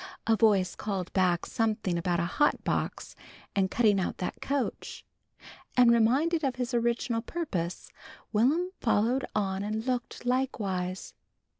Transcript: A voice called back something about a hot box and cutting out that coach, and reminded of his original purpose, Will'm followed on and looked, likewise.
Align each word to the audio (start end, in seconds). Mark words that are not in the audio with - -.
A 0.25 0.35
voice 0.35 0.73
called 0.73 1.13
back 1.13 1.45
something 1.45 1.95
about 1.95 2.19
a 2.19 2.25
hot 2.25 2.63
box 2.63 3.15
and 3.55 3.69
cutting 3.69 3.99
out 3.99 4.17
that 4.17 4.41
coach, 4.41 5.05
and 5.77 5.91
reminded 5.91 6.43
of 6.43 6.55
his 6.55 6.73
original 6.73 7.21
purpose, 7.21 7.91
Will'm 8.33 8.71
followed 8.79 9.25
on 9.35 9.61
and 9.61 9.85
looked, 9.85 10.25
likewise. 10.25 11.13